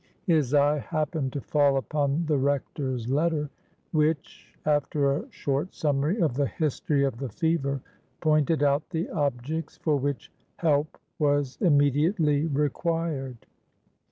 His 0.25 0.55
eye 0.55 0.79
happened 0.79 1.31
to 1.33 1.41
fall 1.41 1.77
upon 1.77 2.25
the 2.25 2.39
Rector's 2.39 3.07
letter, 3.07 3.51
which, 3.91 4.55
after 4.65 5.11
a 5.11 5.25
short 5.31 5.75
summary 5.75 6.19
of 6.19 6.33
the 6.33 6.47
history 6.47 7.03
of 7.03 7.17
the 7.19 7.29
fever, 7.29 7.81
pointed 8.19 8.63
out 8.63 8.89
the 8.89 9.11
objects 9.11 9.77
for 9.77 9.97
which 9.97 10.31
help 10.57 10.97
was 11.19 11.59
immediately 11.61 12.47
required. 12.47 13.45